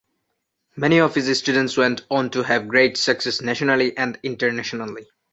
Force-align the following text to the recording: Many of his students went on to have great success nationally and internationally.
Many 0.75 0.99
of 0.99 1.13
his 1.13 1.37
students 1.37 1.77
went 1.77 2.07
on 2.09 2.31
to 2.31 2.41
have 2.41 2.67
great 2.67 2.97
success 2.97 3.39
nationally 3.39 3.95
and 3.95 4.17
internationally. 4.23 5.07